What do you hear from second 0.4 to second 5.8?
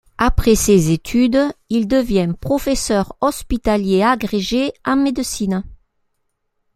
ses études, il devient professeur hospitalier agrégé en médecine.